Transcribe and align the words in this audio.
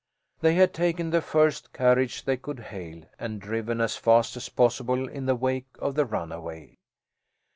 They 0.39 0.55
had 0.55 0.73
taken 0.73 1.11
the 1.11 1.21
first 1.21 1.73
carriage 1.73 2.23
they 2.23 2.35
could 2.35 2.59
hail 2.73 3.03
and 3.19 3.39
driven 3.39 3.79
as 3.79 3.97
fast 3.97 4.35
as 4.35 4.49
possible 4.49 5.07
in 5.07 5.27
the 5.27 5.35
wake 5.35 5.67
of 5.77 5.93
the 5.93 6.05
runaway. 6.05 6.79